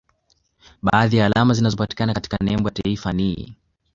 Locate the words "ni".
3.13-3.55